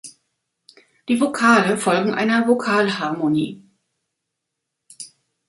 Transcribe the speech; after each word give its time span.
Die 1.09 1.21
Vokale 1.21 1.77
folgen 1.77 2.15
einer 2.15 2.47
Vokalharmonie. 2.47 3.61